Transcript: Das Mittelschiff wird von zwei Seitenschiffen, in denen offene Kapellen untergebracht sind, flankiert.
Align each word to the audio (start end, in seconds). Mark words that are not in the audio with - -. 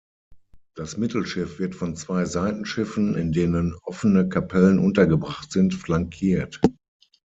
Das 0.73 0.97
Mittelschiff 0.97 1.59
wird 1.59 1.75
von 1.75 1.95
zwei 1.95 2.25
Seitenschiffen, 2.25 3.13
in 3.13 3.31
denen 3.33 3.75
offene 3.83 4.27
Kapellen 4.29 4.79
untergebracht 4.79 5.51
sind, 5.51 5.75
flankiert. 5.75 6.59